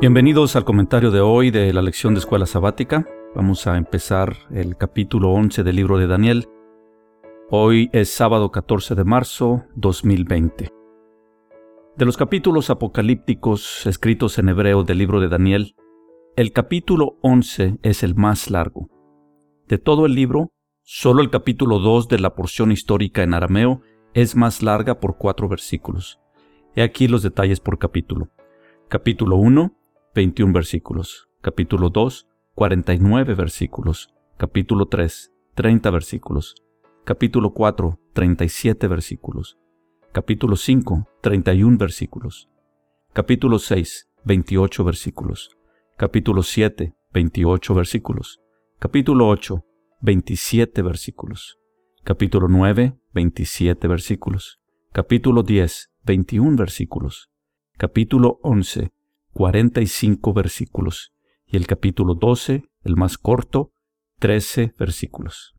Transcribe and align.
Bienvenidos 0.00 0.54
al 0.54 0.64
comentario 0.64 1.10
de 1.10 1.18
hoy 1.20 1.50
de 1.50 1.72
la 1.72 1.82
lección 1.82 2.14
de 2.14 2.20
escuela 2.20 2.46
sabática. 2.46 3.04
Vamos 3.34 3.66
a 3.66 3.76
empezar 3.76 4.36
el 4.52 4.76
capítulo 4.76 5.30
11 5.32 5.64
del 5.64 5.74
libro 5.74 5.98
de 5.98 6.06
Daniel. 6.06 6.48
Hoy 7.50 7.90
es 7.92 8.08
sábado 8.08 8.52
14 8.52 8.94
de 8.94 9.02
marzo 9.02 9.64
2020. 9.74 10.70
De 11.96 12.04
los 12.04 12.16
capítulos 12.16 12.70
apocalípticos 12.70 13.86
escritos 13.86 14.38
en 14.38 14.50
hebreo 14.50 14.84
del 14.84 14.98
libro 14.98 15.18
de 15.18 15.28
Daniel, 15.28 15.74
el 16.36 16.52
capítulo 16.52 17.18
11 17.22 17.78
es 17.82 18.04
el 18.04 18.14
más 18.14 18.52
largo. 18.52 18.86
De 19.66 19.78
todo 19.78 20.06
el 20.06 20.14
libro, 20.14 20.52
solo 20.84 21.22
el 21.22 21.30
capítulo 21.30 21.80
2 21.80 22.06
de 22.06 22.20
la 22.20 22.36
porción 22.36 22.70
histórica 22.70 23.24
en 23.24 23.34
arameo 23.34 23.80
es 24.14 24.36
más 24.36 24.62
larga 24.62 25.00
por 25.00 25.18
cuatro 25.18 25.48
versículos. 25.48 26.20
He 26.76 26.82
aquí 26.82 27.08
los 27.08 27.24
detalles 27.24 27.58
por 27.58 27.80
capítulo. 27.80 28.28
Capítulo 28.88 29.34
1, 29.36 29.74
21 30.18 30.52
versículos. 30.52 31.28
Capítulo 31.40 31.90
2, 31.90 32.26
49 32.56 33.34
versículos. 33.34 34.12
Capítulo 34.36 34.86
3, 34.86 35.30
30 35.54 35.90
versículos. 35.92 36.56
Capítulo 37.04 37.54
4, 37.54 38.00
37 38.14 38.88
versículos. 38.88 39.58
Capítulo 40.10 40.56
5, 40.56 41.06
31 41.20 41.78
versículos. 41.78 42.48
Capítulo 43.12 43.60
6, 43.60 44.08
28 44.24 44.82
versículos. 44.82 45.56
Capítulo 45.96 46.42
7, 46.42 46.94
28 47.12 47.74
versículos. 47.76 48.40
Capítulo 48.80 49.28
8, 49.28 49.64
27 50.00 50.82
versículos. 50.82 51.58
Capítulo 52.02 52.48
9, 52.48 52.98
27 53.14 53.86
versículos. 53.86 54.58
Capítulo 54.90 55.44
10, 55.44 55.92
21 56.02 56.56
versículos. 56.56 57.30
Capítulo 57.76 58.40
11, 58.42 58.90
45 59.38 60.32
versículos 60.32 61.14
y 61.46 61.56
el 61.56 61.68
capítulo 61.68 62.16
12, 62.16 62.64
el 62.82 62.96
más 62.96 63.18
corto, 63.18 63.70
13 64.18 64.74
versículos. 64.76 65.54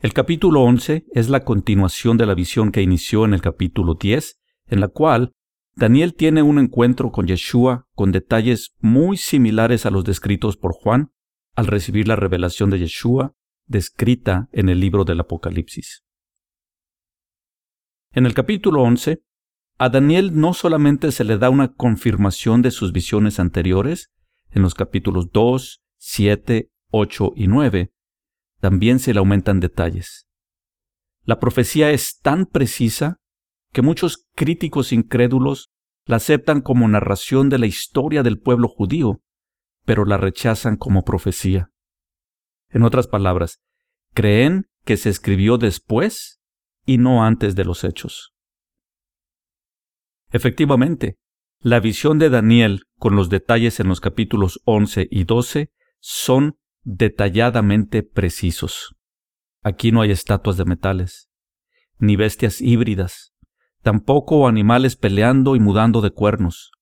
El 0.00 0.12
capítulo 0.12 0.62
11 0.62 1.06
es 1.12 1.28
la 1.28 1.44
continuación 1.44 2.16
de 2.16 2.26
la 2.26 2.34
visión 2.34 2.72
que 2.72 2.82
inició 2.82 3.24
en 3.26 3.32
el 3.32 3.40
capítulo 3.40 3.94
10, 3.94 4.40
en 4.70 4.80
la 4.80 4.88
cual 4.88 5.36
Daniel 5.76 6.16
tiene 6.16 6.42
un 6.42 6.58
encuentro 6.58 7.12
con 7.12 7.28
Yeshua 7.28 7.86
con 7.94 8.10
detalles 8.10 8.74
muy 8.80 9.16
similares 9.16 9.86
a 9.86 9.92
los 9.92 10.02
descritos 10.02 10.56
por 10.56 10.72
Juan 10.72 11.12
al 11.54 11.68
recibir 11.68 12.08
la 12.08 12.16
revelación 12.16 12.70
de 12.70 12.80
Yeshua 12.80 13.36
descrita 13.66 14.48
en 14.50 14.68
el 14.68 14.80
libro 14.80 15.04
del 15.04 15.20
Apocalipsis. 15.20 16.02
En 18.10 18.26
el 18.26 18.34
capítulo 18.34 18.82
11, 18.82 19.22
a 19.82 19.88
Daniel 19.88 20.38
no 20.38 20.54
solamente 20.54 21.10
se 21.10 21.24
le 21.24 21.38
da 21.38 21.50
una 21.50 21.74
confirmación 21.74 22.62
de 22.62 22.70
sus 22.70 22.92
visiones 22.92 23.40
anteriores, 23.40 24.12
en 24.52 24.62
los 24.62 24.74
capítulos 24.74 25.32
2, 25.32 25.82
7, 25.96 26.70
8 26.92 27.32
y 27.34 27.48
9, 27.48 27.92
también 28.60 29.00
se 29.00 29.12
le 29.12 29.18
aumentan 29.18 29.58
detalles. 29.58 30.28
La 31.24 31.40
profecía 31.40 31.90
es 31.90 32.20
tan 32.20 32.46
precisa 32.46 33.16
que 33.72 33.82
muchos 33.82 34.28
críticos 34.36 34.92
incrédulos 34.92 35.72
la 36.04 36.14
aceptan 36.14 36.60
como 36.60 36.86
narración 36.86 37.48
de 37.48 37.58
la 37.58 37.66
historia 37.66 38.22
del 38.22 38.38
pueblo 38.38 38.68
judío, 38.68 39.20
pero 39.84 40.04
la 40.04 40.16
rechazan 40.16 40.76
como 40.76 41.02
profecía. 41.02 41.72
En 42.68 42.84
otras 42.84 43.08
palabras, 43.08 43.58
creen 44.14 44.68
que 44.84 44.96
se 44.96 45.08
escribió 45.08 45.58
después 45.58 46.40
y 46.86 46.98
no 46.98 47.24
antes 47.24 47.56
de 47.56 47.64
los 47.64 47.82
hechos. 47.82 48.31
Efectivamente, 50.32 51.18
la 51.60 51.78
visión 51.78 52.18
de 52.18 52.30
Daniel 52.30 52.84
con 52.98 53.14
los 53.14 53.28
detalles 53.28 53.78
en 53.80 53.88
los 53.88 54.00
capítulos 54.00 54.60
11 54.64 55.06
y 55.10 55.24
12 55.24 55.70
son 56.00 56.56
detalladamente 56.82 58.02
precisos. 58.02 58.96
Aquí 59.62 59.92
no 59.92 60.00
hay 60.00 60.10
estatuas 60.10 60.56
de 60.56 60.64
metales, 60.64 61.28
ni 61.98 62.16
bestias 62.16 62.60
híbridas, 62.60 63.32
tampoco 63.82 64.48
animales 64.48 64.96
peleando 64.96 65.54
y 65.54 65.60
mudando 65.60 66.00
de 66.00 66.10
cuernos. 66.10 66.72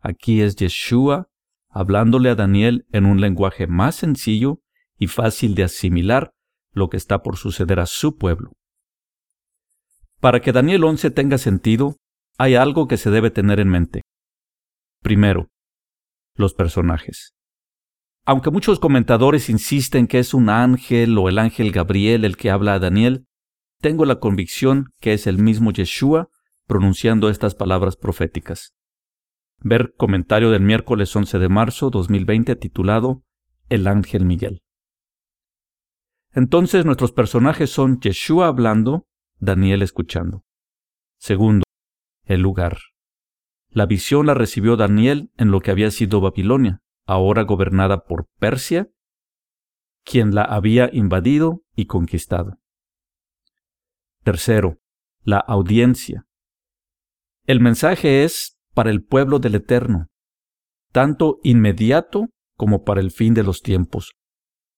Aquí 0.00 0.40
es 0.40 0.56
Yeshua 0.56 1.28
hablándole 1.68 2.30
a 2.30 2.34
Daniel 2.34 2.86
en 2.92 3.06
un 3.06 3.20
lenguaje 3.20 3.66
más 3.66 3.96
sencillo 3.96 4.60
y 4.98 5.08
fácil 5.08 5.54
de 5.54 5.64
asimilar 5.64 6.32
lo 6.72 6.88
que 6.88 6.96
está 6.96 7.22
por 7.22 7.36
suceder 7.36 7.80
a 7.80 7.86
su 7.86 8.16
pueblo. 8.16 8.52
Para 10.20 10.40
que 10.40 10.52
Daniel 10.52 10.84
11 10.84 11.10
tenga 11.10 11.38
sentido, 11.38 11.96
hay 12.40 12.54
algo 12.54 12.88
que 12.88 12.96
se 12.96 13.10
debe 13.10 13.30
tener 13.30 13.60
en 13.60 13.68
mente. 13.68 14.00
Primero, 15.02 15.50
los 16.34 16.54
personajes. 16.54 17.34
Aunque 18.24 18.50
muchos 18.50 18.80
comentadores 18.80 19.50
insisten 19.50 20.06
que 20.06 20.20
es 20.20 20.32
un 20.32 20.48
ángel 20.48 21.18
o 21.18 21.28
el 21.28 21.38
ángel 21.38 21.70
Gabriel 21.70 22.24
el 22.24 22.38
que 22.38 22.50
habla 22.50 22.72
a 22.72 22.78
Daniel, 22.78 23.26
tengo 23.82 24.06
la 24.06 24.20
convicción 24.20 24.86
que 25.00 25.12
es 25.12 25.26
el 25.26 25.36
mismo 25.36 25.70
Yeshua 25.70 26.30
pronunciando 26.66 27.28
estas 27.28 27.54
palabras 27.54 27.98
proféticas. 27.98 28.72
Ver 29.58 29.92
comentario 29.98 30.50
del 30.50 30.62
miércoles 30.62 31.14
11 31.14 31.38
de 31.38 31.48
marzo 31.50 31.90
2020 31.90 32.56
titulado 32.56 33.22
El 33.68 33.86
ángel 33.86 34.24
Miguel. 34.24 34.62
Entonces 36.32 36.86
nuestros 36.86 37.12
personajes 37.12 37.68
son 37.68 38.00
Yeshua 38.00 38.46
hablando, 38.46 39.06
Daniel 39.40 39.82
escuchando. 39.82 40.42
Segundo, 41.18 41.64
el 42.30 42.42
lugar. 42.42 42.78
La 43.70 43.86
visión 43.86 44.26
la 44.26 44.34
recibió 44.34 44.76
Daniel 44.76 45.30
en 45.36 45.50
lo 45.50 45.60
que 45.60 45.70
había 45.70 45.90
sido 45.90 46.20
Babilonia, 46.20 46.80
ahora 47.06 47.42
gobernada 47.42 48.04
por 48.04 48.28
Persia, 48.38 48.88
quien 50.04 50.34
la 50.34 50.42
había 50.42 50.90
invadido 50.92 51.62
y 51.74 51.86
conquistado. 51.86 52.58
Tercero, 54.22 54.78
la 55.22 55.38
audiencia. 55.38 56.26
El 57.46 57.60
mensaje 57.60 58.24
es 58.24 58.58
para 58.74 58.90
el 58.90 59.02
pueblo 59.02 59.38
del 59.38 59.56
Eterno, 59.56 60.08
tanto 60.92 61.40
inmediato 61.42 62.28
como 62.56 62.84
para 62.84 63.00
el 63.00 63.10
fin 63.10 63.34
de 63.34 63.42
los 63.42 63.60
tiempos. 63.60 64.14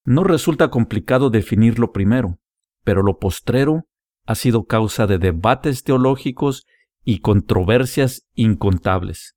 No 0.05 0.23
resulta 0.23 0.69
complicado 0.69 1.29
definirlo 1.29 1.91
primero, 1.91 2.39
pero 2.83 3.03
lo 3.03 3.19
postrero 3.19 3.85
ha 4.25 4.35
sido 4.35 4.65
causa 4.65 5.07
de 5.07 5.17
debates 5.17 5.83
teológicos 5.83 6.65
y 7.03 7.19
controversias 7.19 8.27
incontables. 8.33 9.35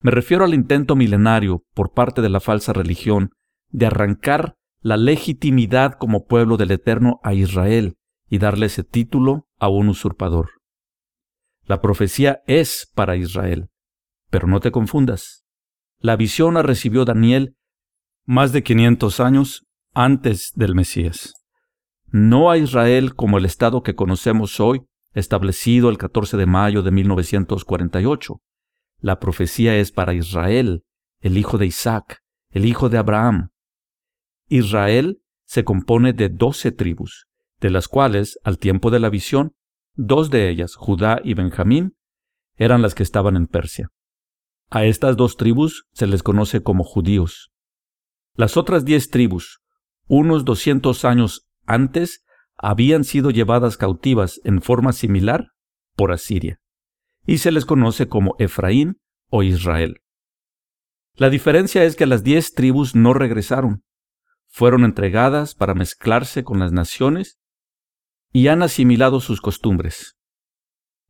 Me 0.00 0.10
refiero 0.10 0.44
al 0.44 0.54
intento 0.54 0.96
milenario 0.96 1.64
por 1.74 1.92
parte 1.92 2.20
de 2.20 2.28
la 2.28 2.40
falsa 2.40 2.72
religión 2.72 3.30
de 3.70 3.86
arrancar 3.86 4.56
la 4.80 4.96
legitimidad 4.96 5.94
como 5.94 6.26
pueblo 6.26 6.56
del 6.56 6.72
Eterno 6.72 7.20
a 7.22 7.32
Israel 7.32 7.96
y 8.28 8.38
darle 8.38 8.66
ese 8.66 8.84
título 8.84 9.48
a 9.58 9.68
un 9.68 9.88
usurpador. 9.88 10.50
La 11.64 11.80
profecía 11.80 12.42
es 12.46 12.90
para 12.94 13.16
Israel, 13.16 13.70
pero 14.28 14.46
no 14.46 14.60
te 14.60 14.70
confundas. 14.70 15.44
La 15.98 16.16
visión 16.16 16.54
la 16.54 16.62
recibió 16.62 17.06
Daniel 17.06 17.56
más 18.26 18.52
de 18.52 18.62
500 18.62 19.20
años 19.20 19.66
antes 19.94 20.52
del 20.54 20.74
Mesías. 20.74 21.32
No 22.08 22.50
a 22.50 22.58
Israel 22.58 23.14
como 23.14 23.38
el 23.38 23.46
Estado 23.46 23.82
que 23.82 23.94
conocemos 23.94 24.60
hoy, 24.60 24.82
establecido 25.14 25.88
el 25.88 25.98
14 25.98 26.36
de 26.36 26.46
mayo 26.46 26.82
de 26.82 26.90
1948. 26.90 28.40
La 28.98 29.18
profecía 29.20 29.76
es 29.76 29.92
para 29.92 30.14
Israel, 30.14 30.84
el 31.20 31.38
hijo 31.38 31.56
de 31.56 31.66
Isaac, 31.66 32.22
el 32.50 32.66
hijo 32.66 32.88
de 32.88 32.98
Abraham. 32.98 33.50
Israel 34.48 35.22
se 35.44 35.64
compone 35.64 36.12
de 36.12 36.28
doce 36.28 36.72
tribus, 36.72 37.28
de 37.60 37.70
las 37.70 37.88
cuales, 37.88 38.38
al 38.44 38.58
tiempo 38.58 38.90
de 38.90 39.00
la 39.00 39.08
visión, 39.08 39.54
dos 39.94 40.30
de 40.30 40.50
ellas, 40.50 40.74
Judá 40.74 41.20
y 41.22 41.34
Benjamín, 41.34 41.96
eran 42.56 42.82
las 42.82 42.94
que 42.94 43.02
estaban 43.02 43.36
en 43.36 43.46
Persia. 43.46 43.90
A 44.70 44.84
estas 44.84 45.16
dos 45.16 45.36
tribus 45.36 45.86
se 45.92 46.06
les 46.06 46.22
conoce 46.22 46.62
como 46.62 46.84
judíos. 46.84 47.52
Las 48.34 48.56
otras 48.56 48.84
diez 48.84 49.10
tribus, 49.10 49.60
unos 50.06 50.44
doscientos 50.44 51.04
años 51.04 51.48
antes, 51.66 52.23
habían 52.56 53.04
sido 53.04 53.30
llevadas 53.30 53.76
cautivas 53.76 54.40
en 54.44 54.62
forma 54.62 54.92
similar 54.92 55.48
por 55.96 56.12
Asiria, 56.12 56.60
y 57.26 57.38
se 57.38 57.52
les 57.52 57.64
conoce 57.64 58.08
como 58.08 58.36
Efraín 58.38 59.00
o 59.30 59.42
Israel. 59.42 60.00
La 61.14 61.30
diferencia 61.30 61.84
es 61.84 61.96
que 61.96 62.06
las 62.06 62.24
diez 62.24 62.54
tribus 62.54 62.94
no 62.94 63.14
regresaron, 63.14 63.84
fueron 64.48 64.84
entregadas 64.84 65.54
para 65.54 65.74
mezclarse 65.74 66.44
con 66.44 66.58
las 66.58 66.72
naciones 66.72 67.38
y 68.32 68.48
han 68.48 68.62
asimilado 68.62 69.20
sus 69.20 69.40
costumbres. 69.40 70.16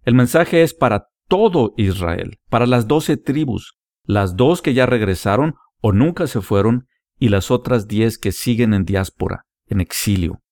El 0.05 0.15
mensaje 0.15 0.63
es 0.63 0.75
para 0.75 1.09
todo 1.29 1.73
Israel, 1.77 2.39
para 2.51 2.67
las 2.67 2.87
doce 2.87 3.17
tribus, 3.17 3.79
las 4.05 4.37
dos 4.37 4.61
que 4.61 4.75
ya 4.75 4.85
regresaron 4.85 5.55
o 5.81 5.93
nunca 5.93 6.27
se 6.27 6.43
fueron 6.43 6.87
y 7.19 7.31
las 7.31 7.51
otras 7.51 7.89
diez 7.89 8.19
que 8.19 8.33
siguen 8.33 8.75
en 8.75 8.85
diáspora, 8.85 9.47
en 9.67 9.81
exilio. 9.81 10.44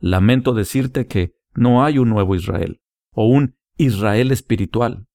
Lamento 0.00 0.54
decirte 0.54 1.06
que 1.06 1.34
no 1.54 1.84
hay 1.84 1.98
un 1.98 2.08
nuevo 2.08 2.34
Israel, 2.34 2.80
o 3.12 3.26
un 3.26 3.56
Israel 3.76 4.32
espiritual. 4.32 5.06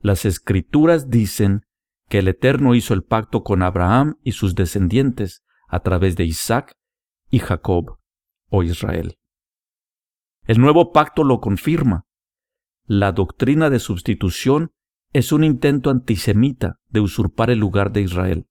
Las 0.00 0.24
escrituras 0.24 1.10
dicen 1.10 1.66
que 2.08 2.18
el 2.18 2.28
Eterno 2.28 2.74
hizo 2.74 2.94
el 2.94 3.02
pacto 3.02 3.42
con 3.42 3.62
Abraham 3.62 4.18
y 4.22 4.32
sus 4.32 4.54
descendientes 4.54 5.42
a 5.68 5.80
través 5.80 6.16
de 6.16 6.24
Isaac 6.24 6.76
y 7.30 7.38
Jacob 7.38 7.98
o 8.48 8.62
Israel. 8.62 9.16
El 10.44 10.60
nuevo 10.60 10.92
pacto 10.92 11.24
lo 11.24 11.40
confirma. 11.40 12.06
La 12.84 13.12
doctrina 13.12 13.70
de 13.70 13.78
sustitución 13.78 14.72
es 15.12 15.32
un 15.32 15.44
intento 15.44 15.90
antisemita 15.90 16.80
de 16.88 17.00
usurpar 17.00 17.50
el 17.50 17.58
lugar 17.58 17.92
de 17.92 18.02
Israel. 18.02 18.46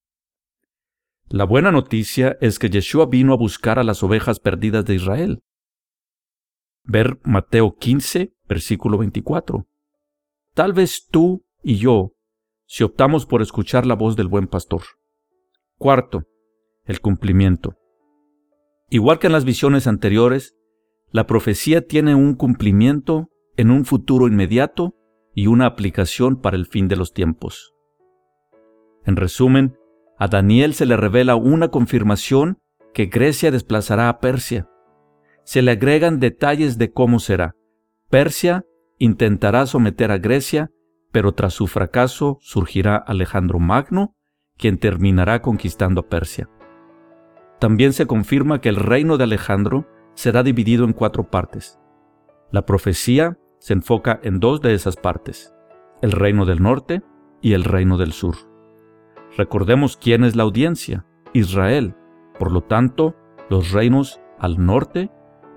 La 1.27 1.43
buena 1.43 1.71
noticia 1.71 2.37
es 2.41 2.57
que 2.57 2.69
Yeshua 2.69 3.05
vino 3.05 3.33
a 3.33 3.37
buscar 3.37 3.77
a 3.77 3.83
las 3.83 4.01
ovejas 4.01 4.39
perdidas 4.39 4.85
de 4.85 4.95
Israel. 4.95 5.43
Ver 6.89 7.19
Mateo 7.23 7.75
15, 7.75 8.33
versículo 8.47 8.97
24. 8.97 9.67
Tal 10.55 10.73
vez 10.73 11.07
tú 11.07 11.45
y 11.61 11.75
yo, 11.75 12.13
si 12.65 12.83
optamos 12.83 13.27
por 13.27 13.43
escuchar 13.43 13.85
la 13.85 13.93
voz 13.93 14.15
del 14.15 14.27
buen 14.27 14.47
pastor. 14.47 14.81
Cuarto, 15.77 16.23
el 16.85 16.99
cumplimiento. 16.99 17.75
Igual 18.89 19.19
que 19.19 19.27
en 19.27 19.33
las 19.33 19.45
visiones 19.45 19.85
anteriores, 19.85 20.55
la 21.11 21.27
profecía 21.27 21.85
tiene 21.85 22.15
un 22.15 22.33
cumplimiento 22.33 23.29
en 23.55 23.69
un 23.69 23.85
futuro 23.85 24.27
inmediato 24.27 24.95
y 25.35 25.45
una 25.45 25.67
aplicación 25.67 26.41
para 26.41 26.57
el 26.57 26.65
fin 26.65 26.87
de 26.87 26.95
los 26.95 27.13
tiempos. 27.13 27.71
En 29.05 29.15
resumen, 29.15 29.77
a 30.17 30.27
Daniel 30.27 30.73
se 30.73 30.87
le 30.87 30.97
revela 30.97 31.35
una 31.35 31.67
confirmación 31.67 32.57
que 32.95 33.05
Grecia 33.05 33.51
desplazará 33.51 34.09
a 34.09 34.19
Persia. 34.19 34.67
Se 35.49 35.63
le 35.63 35.71
agregan 35.71 36.19
detalles 36.19 36.77
de 36.77 36.91
cómo 36.91 37.17
será. 37.17 37.55
Persia 38.11 38.65
intentará 38.99 39.65
someter 39.65 40.11
a 40.11 40.19
Grecia, 40.19 40.69
pero 41.11 41.31
tras 41.31 41.55
su 41.55 41.65
fracaso 41.65 42.37
surgirá 42.39 42.97
Alejandro 42.97 43.57
Magno, 43.57 44.15
quien 44.59 44.77
terminará 44.77 45.41
conquistando 45.41 46.01
a 46.01 46.07
Persia. 46.07 46.47
También 47.57 47.93
se 47.93 48.05
confirma 48.05 48.61
que 48.61 48.69
el 48.69 48.75
reino 48.75 49.17
de 49.17 49.23
Alejandro 49.23 49.87
será 50.13 50.43
dividido 50.43 50.85
en 50.85 50.93
cuatro 50.93 51.31
partes. 51.31 51.79
La 52.51 52.67
profecía 52.67 53.39
se 53.57 53.73
enfoca 53.73 54.19
en 54.21 54.39
dos 54.39 54.61
de 54.61 54.75
esas 54.75 54.97
partes, 54.97 55.51
el 56.03 56.11
reino 56.11 56.45
del 56.45 56.61
norte 56.61 57.01
y 57.41 57.53
el 57.53 57.63
reino 57.63 57.97
del 57.97 58.13
sur. 58.13 58.35
Recordemos 59.35 59.97
quién 59.97 60.23
es 60.25 60.35
la 60.35 60.43
audiencia, 60.43 61.07
Israel. 61.33 61.95
Por 62.37 62.51
lo 62.51 62.61
tanto, 62.61 63.15
los 63.49 63.71
reinos 63.71 64.21
al 64.37 64.63
norte 64.63 65.09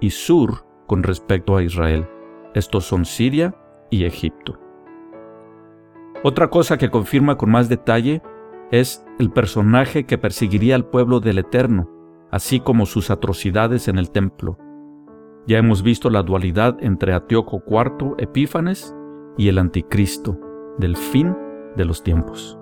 y 0.02 0.10
sur 0.10 0.66
con 0.86 1.02
respecto 1.02 1.56
a 1.56 1.62
Israel. 1.62 2.06
Estos 2.54 2.84
son 2.84 3.06
Siria 3.06 3.54
y 3.88 4.04
Egipto. 4.04 4.58
Otra 6.22 6.50
cosa 6.50 6.76
que 6.76 6.90
confirma 6.90 7.38
con 7.38 7.50
más 7.50 7.68
detalle 7.70 8.20
es 8.70 9.06
el 9.18 9.30
personaje 9.30 10.04
que 10.04 10.18
perseguiría 10.18 10.74
al 10.74 10.84
pueblo 10.84 11.20
del 11.20 11.38
Eterno, 11.38 11.88
así 12.30 12.60
como 12.60 12.84
sus 12.84 13.10
atrocidades 13.10 13.88
en 13.88 13.96
el 13.96 14.10
templo. 14.10 14.58
Ya 15.46 15.58
hemos 15.58 15.82
visto 15.82 16.10
la 16.10 16.22
dualidad 16.22 16.76
entre 16.80 17.14
Antíoco 17.14 17.62
IV 17.66 18.14
Epífanes 18.18 18.94
y 19.38 19.48
el 19.48 19.58
anticristo 19.58 20.38
del 20.78 20.96
fin 20.96 21.34
de 21.76 21.84
los 21.84 22.02
tiempos. 22.02 22.58